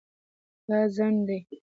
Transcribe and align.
دا 0.67 0.79
ځنډ 0.95 1.19
دی 1.27 1.39